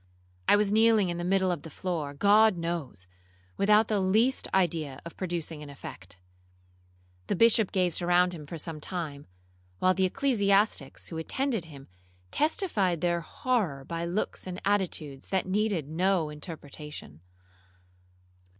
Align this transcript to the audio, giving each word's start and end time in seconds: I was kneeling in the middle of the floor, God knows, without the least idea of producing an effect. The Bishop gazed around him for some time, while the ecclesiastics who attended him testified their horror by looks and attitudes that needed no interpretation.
I 0.47 0.55
was 0.55 0.71
kneeling 0.71 1.09
in 1.09 1.19
the 1.19 1.23
middle 1.23 1.51
of 1.51 1.61
the 1.61 1.69
floor, 1.69 2.15
God 2.15 2.57
knows, 2.57 3.05
without 3.55 3.87
the 3.87 3.99
least 3.99 4.47
idea 4.51 4.99
of 5.05 5.15
producing 5.15 5.61
an 5.61 5.69
effect. 5.69 6.17
The 7.27 7.35
Bishop 7.35 7.71
gazed 7.71 8.01
around 8.01 8.33
him 8.33 8.47
for 8.47 8.57
some 8.57 8.81
time, 8.81 9.27
while 9.77 9.93
the 9.93 10.05
ecclesiastics 10.05 11.09
who 11.09 11.19
attended 11.19 11.65
him 11.65 11.87
testified 12.31 13.01
their 13.01 13.21
horror 13.21 13.85
by 13.85 14.05
looks 14.05 14.47
and 14.47 14.59
attitudes 14.65 15.27
that 15.27 15.45
needed 15.45 15.87
no 15.87 16.29
interpretation. 16.31 17.21